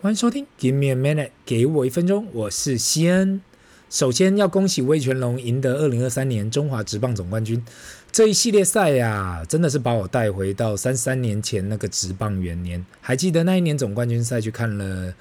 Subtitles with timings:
[0.00, 3.40] 欢迎收听，Give me a minute，给我一分钟，我是西恩。
[3.90, 7.64] 首先要恭喜味全龙赢得二零二三年中华职棒总冠军。
[8.12, 12.86] 这一系列赛呀，真的是把我带回到三三年前那个职棒元年。
[13.00, 15.12] 还记得那一年总冠军赛去看了，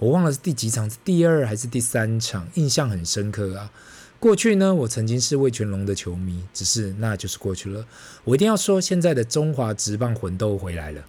[0.00, 3.70] 我忘了是第几场，是第二还是第三场，印象很深刻啊。
[4.18, 7.86] 过去呢，我曾经是味全龙的球迷，只是那就是过去了。
[8.24, 11.04] 我一定要说，现在的中华职棒魂都回来了。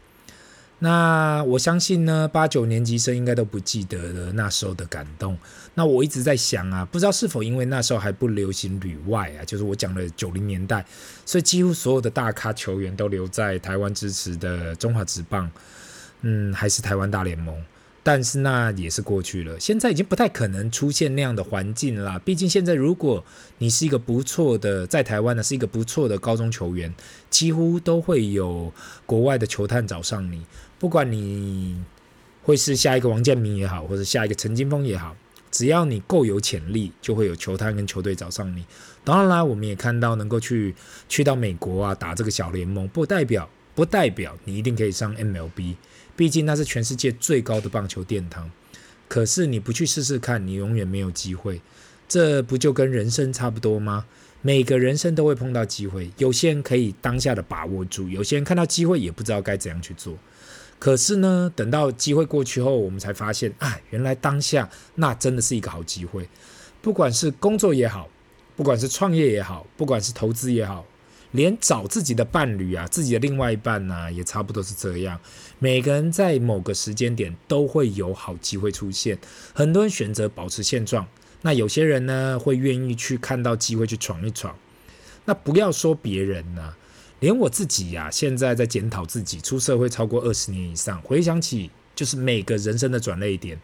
[0.80, 5.38] 那我相信呢，八九年级生应该都不记得了那时候的感动。
[5.74, 10.86] 那我一直在想啊，不知道是否因为那时候还不流行旅外啊，就是我讲的九零年代，
[11.26, 15.50] 所以几乎所有的大咖球员都留在台湾支持的中华职棒，
[16.22, 17.56] 嗯，还是台湾大联盟。
[18.02, 22.18] 但是那也是过去了，现在已经不太可能出现那样的环境了。
[22.20, 23.24] 毕竟现在，如果
[23.58, 26.94] 你是一个不错的，在台湾呢是一个不错的高中球员，
[27.30, 28.72] 几乎都会有
[29.06, 30.44] 国外的球探找上你。
[30.80, 31.84] 不管你
[32.42, 35.16] 会是下一个王建民也好，或者下一个陈金峰也好，
[35.52, 38.66] 只要你够有潜力，就会有球探跟球队找上你。
[39.04, 40.74] 当然啦，我们也看到能够去
[41.10, 45.76] 去到美国啊打这个小联盟，不代表不代表你一定可以上 MLB，
[46.20, 48.52] 毕竟那是全世界最高的棒球殿堂。
[49.08, 51.62] 可是你不去试试看，你永远没有机会。
[52.10, 54.06] 这不就跟人生差不多吗？
[54.42, 60.18] 每个人生都会碰到机会，有些人可以当下的把握住，有些人看到机会也不知道该怎样去做。
[60.78, 66.28] 可是呢，等到机会过去后，我们才发现，哎，原来当下那真的是一个好机会。
[66.82, 68.10] 不管是工作也好，
[68.58, 70.86] 不管是创业也好，不管是投资也好，
[71.32, 75.20] 连找自己的伴侣啊，自己的另外一半呐、啊，也差不多是这样。
[75.60, 79.18] 每个人在某个时间点都会有好机会出现。
[79.54, 81.08] 很多人选择保持现状，
[81.42, 84.56] 那有些人呢，会愿意去看到机会去闯一闯。
[85.26, 86.78] 那不要说别人呐、啊。
[87.20, 93.60] 连我自己呀、现在在检讨自己，出社会超过二十年以上，回想起就是每个人生的转捩点，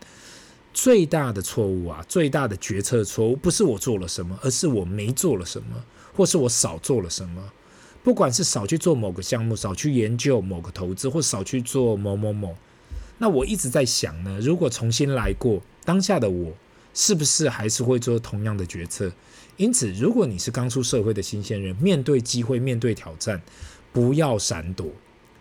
[0.74, 5.82] 最大的错误啊，最大的决策错误，不是我做了什么，而是我没做了什么，
[6.16, 7.52] 或是我少做了什么。
[8.04, 12.56] 不管是少去做某个项目，少去研究某个投资，或少去做某某某，
[13.18, 16.54] 那我一直在想呢，如果重新来过，当下的我
[16.94, 19.12] 是不是还是会做同样的决策？
[19.58, 23.42] 因此，如果你是刚出社会的新鲜人，面对机会、面对挑战，
[23.92, 24.86] 不要闪躲，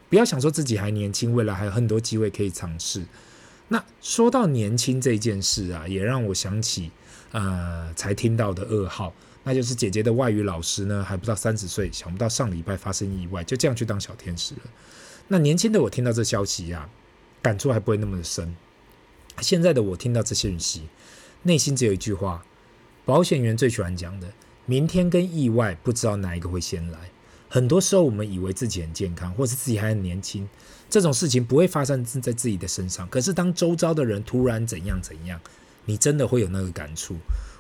[0.09, 3.05] 不要想说自己还年轻，未来还有很多机会可以尝试。
[3.69, 6.91] 那说到年轻这件事啊，也让我想起，
[7.33, 9.13] 呃，才听到的噩耗，
[9.45, 14.63] 那就是姐姐的外语老师呢，还不到三十岁，想不到上礼拜发生意外，就这样去当小天使了。
[15.29, 16.89] 那年轻的我听到这消息呀、
[17.41, 18.57] 感触还不会那么的深。
[19.41, 20.83] 现在的我听到这些讯息，
[21.43, 22.45] 内心只有一句话。
[23.05, 24.33] 保险员最喜欢讲的，
[24.65, 26.99] 明天跟意外不知道哪一个会先来。
[27.51, 30.49] 很多时候，我们以为自己很健康，或是自己还很年轻，
[30.89, 33.07] 这种事情不会发生在自己的身上。
[33.09, 35.39] 可是，当周遭的人突然怎样怎样，
[35.85, 37.17] 你真的会有那个感触。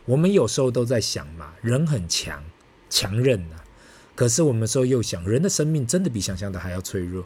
[0.06, 2.44] 我们有时候都在想嘛，人很强，
[2.90, 3.64] 强韧啊。
[4.14, 7.24] 可是，我们时候又想，人的生命真的比想象的还要脆弱。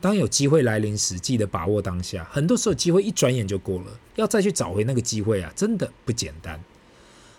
[0.00, 2.26] 当有机会来临时，记得把握当下。
[2.32, 6.58] 很多时候，机会一转眼就过了，要再去找回那个机会啊，真的不简单。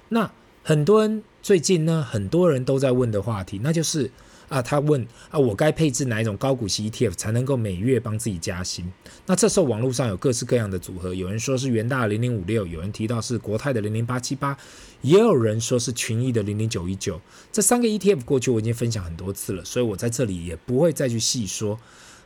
[0.09, 4.11] 那很多人最近呢，很多人都在问的话题，那就是
[4.51, 8.91] 啊，他问啊，我该配置哪一种高股息 ETF 才能够每月帮自己加薪？
[9.25, 14.57] 那这时候网络上有各式各样的组合，有人说是元大零零五六，有人提到是国泰的零零八七八，
[15.01, 17.21] 也有人说是群益的零零九一九。
[17.49, 21.79] 这三个 ETF 过去我已经分享很多次了，所以我在这里也不会再去细说。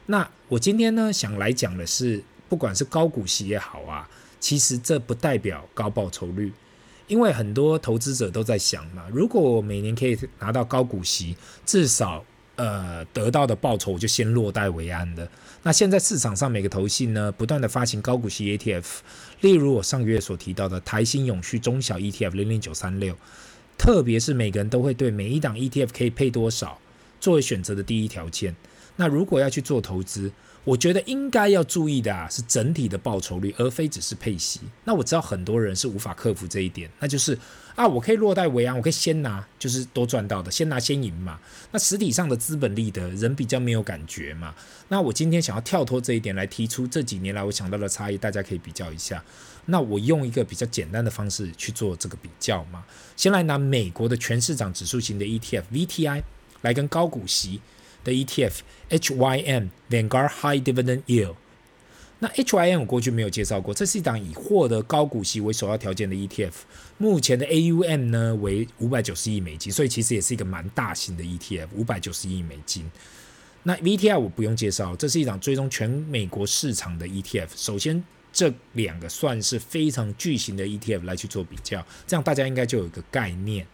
[0.07, 4.09] 那我今天呢，想来讲的是，不管是高股息也好啊，
[4.39, 6.51] 其实这不代表高报酬率。
[7.07, 11.35] 因为很多投资者都在想嘛，如果我每年可以拿到高股息，
[11.65, 12.23] 至少
[12.55, 15.29] 呃得到的报酬我就先落袋为安的。
[15.61, 18.83] 那现在市场上每个投信呢，不断的发行高股息 ETF，
[19.41, 23.15] 例如我上个月所提到的台新永续中小 ETF 零零九三六，
[23.77, 26.79] 特别是每个人都会对每一档 ETF 可以配多少
[27.19, 28.55] 作为选择的第一条件。
[28.95, 30.31] 那如果要去做投资，
[30.65, 34.59] 我觉得应该要注意的啊，是整体的报酬率，而非只是配息。
[34.83, 37.37] 那我知道很多人是无法克服这一点，那就是
[37.75, 41.39] 啊，我可以落袋为安，我可以先拿，就是多赚到的，先拿先赢嘛。
[41.71, 44.55] 那实体上的资本利得，人比较没有感觉嘛。
[44.87, 49.23] 那我今天想要跳脱这一点来提出这几年来我想到的差异，大家可以比较一下。
[49.67, 52.83] 那我用一个比较简单的方式去做这个比较嘛。
[53.15, 56.23] 先来拿美国的全市场指数型的 ETF VTI
[56.61, 57.61] 来跟高股息。
[58.05, 58.59] 的 ETF
[58.89, 61.35] HYM Vanguard High Dividend Yield，
[62.19, 66.53] 那 HYM 我过去没有介绍过，这是一档以获得高股息为首要条件的 ETF。
[66.97, 72.89] 目前的 AUM 呢为五百九十亿美金，所以其实也是一个蛮大型的 ETF，五百九十亿美金。
[73.63, 77.47] 那 VTI 我不用介绍，这是一档追踪全美国市场的 ETF。
[77.55, 78.01] 首先
[78.31, 83.65] 这两个算是非常巨型的 ETF 来去做比较，这样大家应该就有一个概念。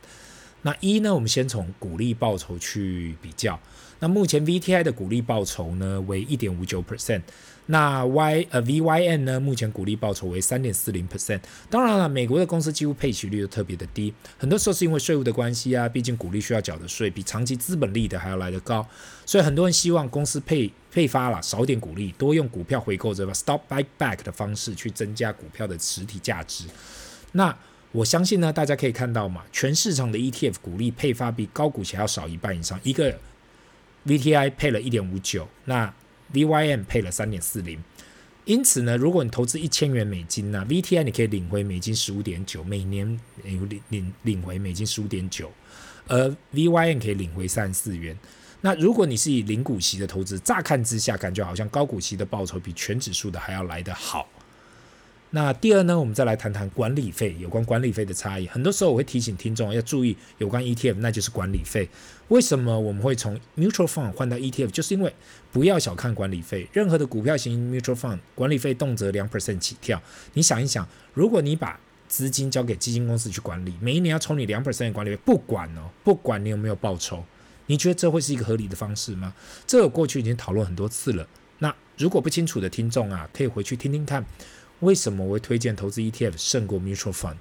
[0.63, 3.60] 那一呢，我们先从股利报酬去比较。
[4.01, 7.21] 那目前 VTI 的股利报酬呢为一点五九 percent，
[7.68, 11.39] 那 Y 呃 VYN 呢目前股利报酬为三点四零 percent。
[11.69, 18.83] 当然了，美国的公司几乎配息率都特别的低，很多时候是因为税务的关系啊，毕竟股利需要缴的税比长期资本利得还要来得高，
[19.24, 26.65] 所以很多人希望公司配配发了少点股利，多用股票回购这个 Stock Buyback 的方式去增加股票的实体价值。
[27.33, 27.56] 那
[27.92, 33.15] 我相信呢，大家可以看到嘛，全市场的 ETF 股利配发比高股息要少一半以上，一个。
[34.06, 35.94] VTI 配了一点五九，那
[36.33, 37.83] VYM 配了三点四零，
[38.45, 45.51] 因此呢，如果你投资一千元美金呢，VTI 你可以领回美金十五点九，每年领领领领回美金十五点九，
[46.07, 48.18] 而 VYM 可以领回三十四元。
[48.62, 54.27] 那如果你是以零股息的投资，乍看之下感觉好像高股息的报酬比全指数的还要来得好。
[55.33, 58.45] 那第二呢，我们再来谈谈管理费，有关管理费的差异。
[58.48, 61.88] 很多时候我会提醒听众要注意有关 ETF，那就是管理费。
[62.28, 64.68] 为什么我们会从 mutual fund 换到 ETF？
[64.72, 65.13] 就是因为
[65.50, 70.01] 不要小看管理费，任何的股票型 mutual fund 管理费动辄两 percent 起跳。
[70.33, 71.80] 你想一想，如果你把
[72.10, 77.24] 资金交给基金公司去管理，每一年要抽你两 percent 的管理费，不管哦，不管你有没有报酬，
[77.68, 79.34] 你觉得这会是一个合理的方式吗？
[79.66, 81.25] 这个过去已经讨论很多次了。
[81.60, 84.25] 那如果不清楚的听众啊，可以回去听听看。
[84.81, 87.38] 为什么我会推荐投资 ETF 胜过 Mutual Fund？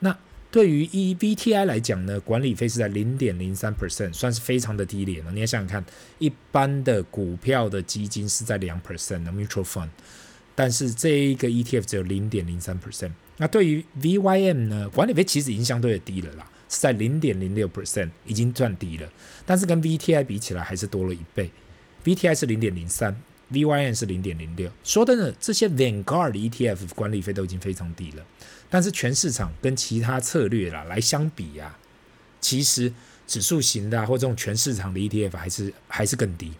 [0.00, 0.18] 那
[0.50, 5.32] 对于 EVTI 来讲呢，管理费是在零点零三 percent，算是非常的低廉了。
[5.32, 5.84] 你要想想看，
[6.18, 9.88] 一般的股票的基金是在两 percent 的 Mutual Fund，
[10.54, 13.10] 但是这一个 ETF 只有零点零三 percent。
[13.38, 19.08] 那对于 VYM 呢，管理费其实已经相对的低了啦，是在零点零六 percent，已经算低了。
[19.44, 21.50] 但是跟 VTI 比起来，还是多了一倍。
[22.04, 23.20] VTI 是零点零三。
[23.54, 28.24] VYN 是零点零六，说真的，这些 Vanguard 的 ETF 管理费都已经非常低了，
[28.68, 31.78] 但是全市场跟其他策略啦来相比啊，
[32.40, 32.92] 其实
[33.26, 36.52] 指数型的、啊、或这种全市场的 ETF 还是还是更低。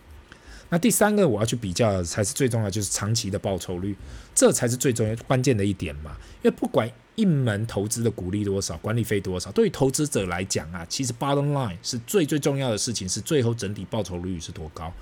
[0.71, 3.95] 那第三个我要去比较的才是最重要，就是长期的报酬率，
[4.35, 6.17] 这才是最重要关键的一点嘛。
[6.43, 14.93] 因为不管一门投资的股利多少，管理费多少，对于投资者来讲啊，其实 bottom line 是最最重要的事情，是最后整体报酬率是多高。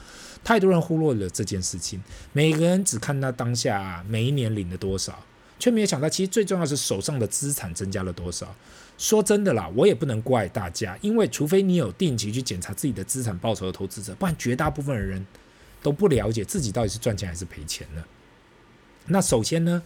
[0.44, 2.02] 太多人忽略了这件事情，
[2.32, 5.22] 每个人只看到当下、每一年领了多少，
[5.58, 8.54] 却没有想到其实最重要是手上的资产增加了多少。
[8.98, 15.24] 说真的啦，我也不能怪大家，因为除非你有定期去检查自己的资产报酬的投资者，不然绝大部分的人
[15.82, 18.04] 都不了解自己到底是赚钱还是赔钱呢。
[19.06, 19.82] 那首先呢，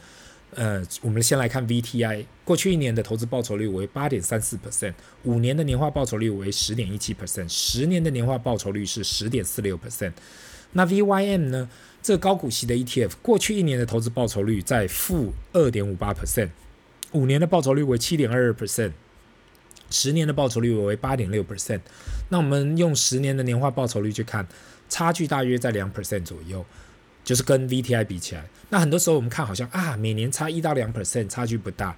[0.55, 4.95] 呃，我们先来看 VTI，过去一年的投资报酬率为八点三四 percent，
[5.25, 10.13] 五年的年化报酬率为十点一七 percent，十年的年化报酬率是十点四六 percent。
[10.73, 11.69] 那 VYM 呢？
[12.03, 16.51] 这高股息的 ETF，过去一年的投资报酬率在负二点五八 percent，
[17.11, 18.93] 五年的报酬率为七点二二 percent，
[19.91, 21.81] 十年的报酬率为八点六 percent。
[22.29, 24.47] 那我们用十年的年化报酬率去看，
[24.89, 26.65] 差距大约在两 percent 左右，
[27.27, 28.45] 就是跟 VTI 比起来。
[28.71, 31.95] 那很多时候我们看好像啊，每年差一到两 percent，差距不大。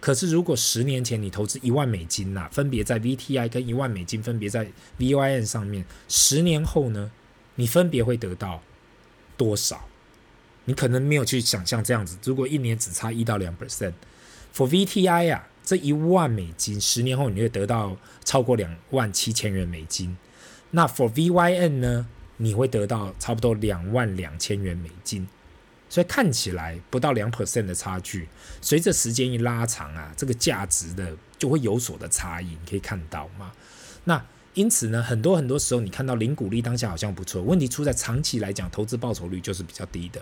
[0.00, 4.66] 可是如果十年前你投资一万美金呐、分别在 VTI 跟一万美金分别在
[4.98, 7.12] VYN 上面，十年后呢？
[7.54, 8.60] 你分别会得到
[9.36, 9.88] 多少？
[10.64, 12.18] 你可能没有去想象这样子。
[12.24, 20.16] 如果一年只差一到两 percent，for VTI 啊，这一万美金，十年后你会得到超过两万七千元美金。
[20.72, 22.08] 那 for VYN 呢，
[22.42, 25.26] 你会得到差不多两万两千元美金。
[25.88, 28.28] 所以看起来不到两 percent 的差距，
[28.60, 32.46] 随着时间一拉长啊，这个价值的就会有所的差异。
[32.46, 33.52] 你可以看到吗？
[34.04, 34.22] 那。
[34.54, 40.20] 因此呢，很多很多时候你看到零股利当下好像不错，问题出在长期来讲，投资报酬率就是比较低的。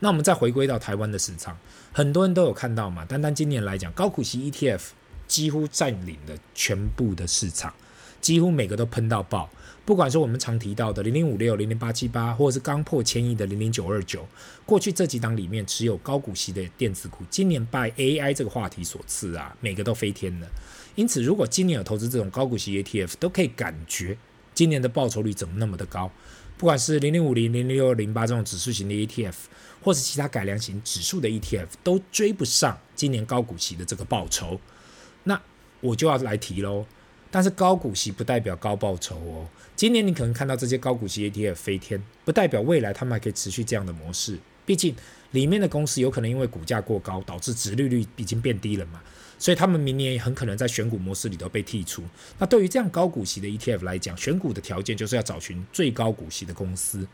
[0.00, 1.54] 那我们再回归到台湾的市场，
[1.92, 4.80] 很多人都有看到嘛，单单今年来讲，高股息 ETF
[5.26, 7.74] 几乎占领了全部的市场，
[8.22, 9.50] 几乎每个都喷到爆。
[9.88, 14.28] 不管是我们常提到的零零五六、零零八七八，或者是刚破千亿的零零九二九，
[14.66, 20.48] 过去这几档里面持有高股息的电子股，今年拜 AI 这个话题所赐啊，每个都飞天了。
[20.94, 24.18] 因此，如果今年有投资这种高股息 ETF，都可以感觉
[24.52, 26.12] 今年的报酬率怎么那么的高。
[26.58, 29.36] 不管是零零五零、零零六零八这种指数型的 ETF，
[29.82, 34.60] 或是其他改良型指数的 ETF，都追不上今年高股息的这个报酬。
[35.24, 35.40] 那
[35.80, 36.84] 我就要来提喽。
[37.30, 39.46] 但是高股息不代表高报酬哦。
[39.76, 44.38] 今年你可能看到这些高股息 ETF 飞天，不代表未来他们还可以持续这样的模式。
[44.64, 44.94] 毕竟
[45.30, 49.00] 里面的公司有可能因为股价过高，导致殖利率已经变低了嘛，
[49.38, 52.02] 所以他们明年也很可能在选股模式里头被剔除。
[52.38, 57.06] 那对于这样高股息的 ETF 来讲，选股的条件就是要找寻最高股息的公司。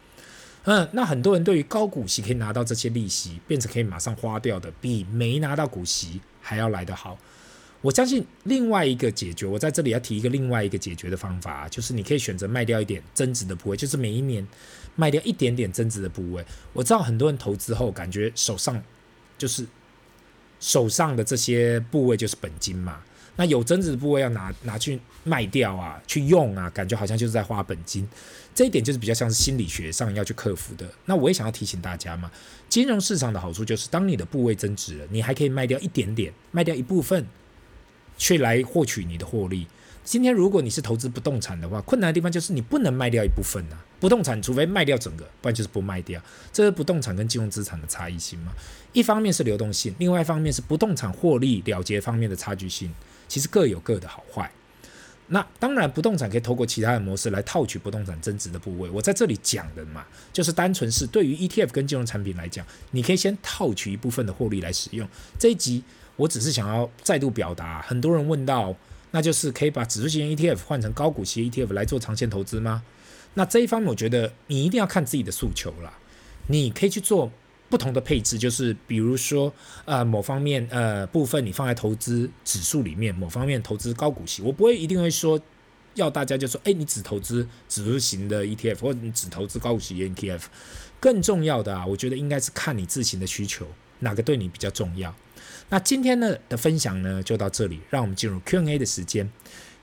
[0.64, 7.18] 嗯，那很多人对于高股息可以拿到这些利息，变成可以马上花掉的，比没拿到股息还要来得好。
[7.84, 14.46] 我相信另外一个解决，我在这里要提一个另外一个解决的方法，就是你可以选择卖掉一点增值的部位，就是每一年
[14.96, 16.42] 卖掉一点点增值的部位。
[16.72, 18.82] 我知道很多人投资后感觉手上
[19.36, 19.66] 就是
[20.60, 23.02] 手上的这些部位就是本金嘛。
[23.36, 28.08] 那有增值的部位要拿拿去卖掉啊，去用啊，感觉好像就是在花本金，
[28.54, 30.88] 这一点就是比较像是心理学上要去克服的。
[31.04, 32.30] 那我也想要提醒大家嘛，
[32.66, 37.26] 金融市场的好处就是，当你的部位增值了，你还可以卖掉一点点，卖掉一部分，
[38.16, 39.66] 去来获取你的获利。
[40.04, 43.84] 今天如果你是投资不动产的话，困难的地方就是你不能卖掉一部分啊。
[43.98, 46.20] 不动产除非卖掉整个，不然就是不卖掉。
[46.52, 48.52] 这是不动产跟金融资产的差异性嘛。
[48.92, 52.92] 一方面是流动性，另外一方面是不动产获利了结方面的差距性。
[53.26, 54.50] 其实各有各的好坏。
[55.28, 58.90] 那当然，不动产可以透过其他的模式来套取不动产增值的部位。
[58.90, 60.04] 我在这里讲的嘛，
[60.34, 65.08] 就是单纯是对于 ETF 跟金融产品来讲，你可以先套取一部分的获利来使用。
[65.38, 65.82] 这一集
[66.16, 68.74] 我只是想要再度表达，很多人问到，
[69.10, 72.82] 那就是可以把指数型 ETF 换成高股息 ETF 来做长线投资吗？
[73.34, 75.92] 那这一方面，我觉得你一定要看自己的诉求啦。
[76.46, 77.30] 你可以去做。
[77.70, 79.52] 不同的配置就是，比如说，
[79.84, 84.42] 呃，某方面呃部分你放在投资指数里面，某方面投资高股息。
[84.42, 85.40] 我不会一定会说
[85.94, 90.42] 要大家就说，哎，你只投资指数型的 ETF，或者你只投资高股息 ETF。
[91.00, 93.66] 更重要的啊，我觉得应该是看你自行的需求，
[94.00, 95.12] 哪个对你比较重要。
[95.68, 99.30] 那今天呢的分享呢就到这里，让我们进入 Q&A 的时间。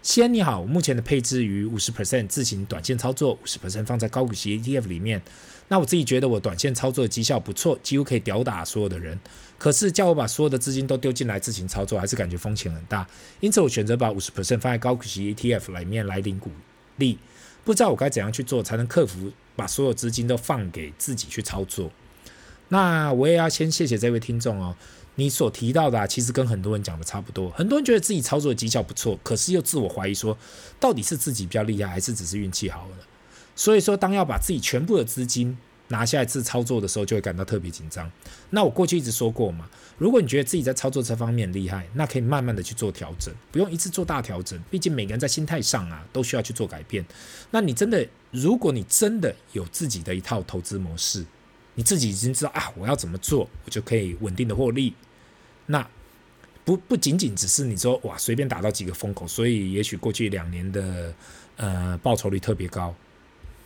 [0.02, 5.22] 先你好，我目前的配置于五十 percent 自行短线操作，五十 percent 放在高股息 ETF 里面。
[5.68, 9.18] 那我自己觉得我短线操作的绩效不错，几乎可以吊打所有的人。
[9.60, 13.08] 可是叫我把所有的资金都丢进来自行操作，还是感觉风险很大。
[13.42, 16.50] 因此我选择把五十 percent 放在高股息 ETF 里面来领股
[16.98, 17.20] 利。
[17.64, 21.92] 不知道我该怎样去做才能克服把所有资金都放给自己去操作。
[22.70, 24.76] 那我也要先谢谢这位听众哦，
[25.16, 27.50] 你所提到的啊，其实跟很多人讲的差不多。
[27.52, 30.38] 很多人觉得自己操作的绩效不错，可是又自我怀疑说，
[30.80, 32.96] 到底是自己比较厉害，还是只是运气好了？
[33.56, 35.58] 所以说，当要把自己全部的资金
[35.90, 38.10] 拿下一次操作的时候，就会感到特别紧张。
[38.52, 44.58] 那我过去一直说过嘛，如果你觉得自己在操作这方面厉害，那可以慢慢的去做调整，不用一次做大调整。
[44.72, 47.06] 毕竟每个人在心态上啊，都需要去做改变。
[47.52, 51.26] 那你真的，如果你真的有自己的一套投资模式，
[51.76, 54.94] 你自己已经知道啊，我要怎么做，我就可以稳定的获利。
[55.68, 55.88] 那
[56.64, 61.14] 不不仅仅只是你说哇，随便打到几个风口，所以也许过去两年的
[61.56, 62.94] 呃报酬率特别高。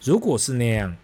[0.01, 0.95] 如果是那样，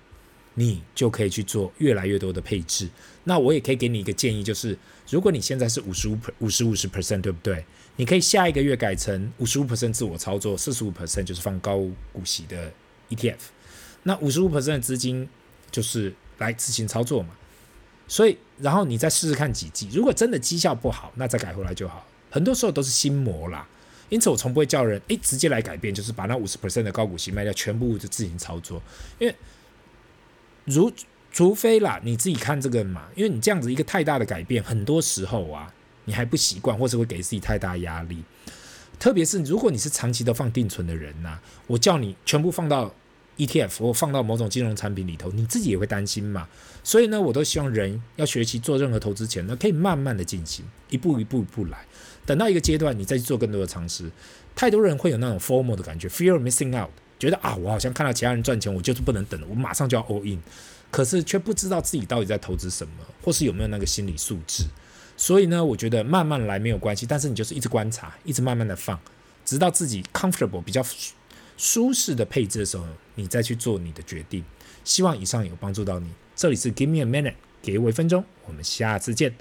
[0.54, 2.88] 你就可以去做越来越多的配置。
[3.24, 4.78] 那我也可以给你一个建议，就是
[5.10, 7.64] 如果你现在是五十五、五十五十 percent，对不对？
[7.96, 11.78] 你可以下一个月改成五十五 percent 自我操作，四十五 percent 就是放高
[12.12, 12.72] 股息的
[13.10, 13.38] ETF。
[14.04, 15.28] 那五十五 percent 的资金
[15.70, 17.30] 就是来自行操作嘛。
[18.08, 22.06] 所以，然后你再试试看几季，如果真的绩效不好，那再改回来就好。
[22.30, 23.66] 很多时候都是心魔啦。
[24.10, 28.82] 因此，我从不会叫人诶直接来改变，就是把那五十 percent 的高股息卖掉，全部就自行操作。
[29.18, 29.34] 因为
[30.66, 30.92] 如
[31.32, 38.22] 除非啦，你自己看这个嘛，因为你这样子一个太大的改变，很多时候啊，你还不习惯，或者会给自己太大压力。
[39.00, 42.94] 特别是如果你是长期都放定存的人呐、我叫你全部放到
[43.46, 46.48] ETF 或放到某种金融产品里头，你自己也会担心嘛。
[46.84, 51.86] 所以呢，我都希望人要学习做任何投资前呢，可以慢慢的进行，一步一步一步来。
[52.26, 54.10] 等到一个阶段，你再去做更多的尝试。
[54.56, 60.40] 太多人会有那种 formal 的感觉，fear of missing out，觉得啊，我好像看到其他人赚钱，我就是不能等了，我马上就要 all in，
[60.92, 62.94] 可是却不知道自己到底在投资什么，
[63.24, 64.66] 或是有没有那个心理素质。
[65.18, 69.00] 所以呢，我觉得慢慢来没有关系，但是你就是一直观察，一直慢慢的放，
[69.46, 70.84] 直到自己 comfortable 比较
[71.58, 74.44] 舒适的配置的时候，你再去做你的决定。
[74.84, 76.10] 希望以上有帮助到你。
[76.36, 79.34] 这里是 Give me a minute，给我一分钟，我们下次见，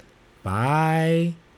[0.43, 1.50] 拜。